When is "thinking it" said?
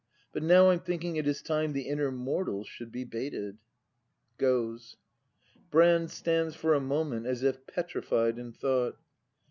0.79-1.27